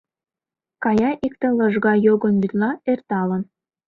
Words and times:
Кая 0.83 1.11
икте 1.25 1.47
лыжга 1.57 1.93
йогын 2.05 2.35
вӱдла 2.41 2.71
эрталын. 2.91 3.41